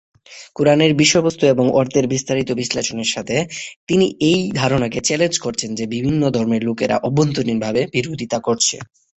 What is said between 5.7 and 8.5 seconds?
যে বিভিন্ন ধর্মের লোকেরা অভ্যন্তরীণভাবে বিরোধিতা